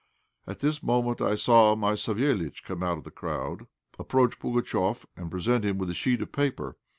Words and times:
At 0.47 0.61
this 0.61 0.81
moment 0.81 1.21
I 1.21 1.35
saw 1.35 1.75
my 1.75 1.93
Savéliitch 1.93 2.63
come 2.63 2.81
out 2.81 2.97
of 2.97 3.03
the 3.03 3.11
crowd, 3.11 3.67
approach 3.99 4.39
Pugatchéf, 4.39 5.05
and 5.15 5.29
present 5.29 5.63
him 5.63 5.77
with 5.77 5.91
a 5.91 5.93
sheet 5.93 6.23
of 6.23 6.31
paper. 6.31 6.75